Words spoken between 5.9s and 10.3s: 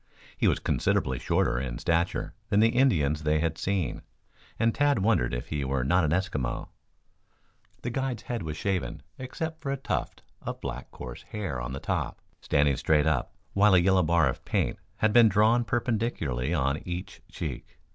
an Eskimo. The guide's head was shaven except for a tuft